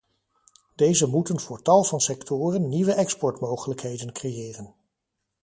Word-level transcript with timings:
Deze 0.75 1.07
moeten 1.07 1.39
voor 1.39 1.61
tal 1.61 1.83
van 1.83 1.99
sectoren 2.01 2.69
nieuwe 2.69 2.93
exportmogelijkheden 2.93 4.11
creëren. 4.13 4.75